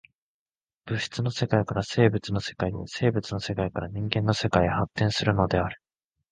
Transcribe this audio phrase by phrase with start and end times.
[0.87, 5.79] 物質の世界から生物の世界へ、生物の世界から人間の世界へ発展するのである。